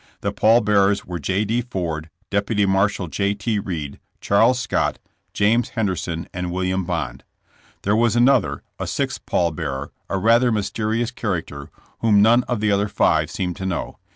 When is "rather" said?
10.19-10.51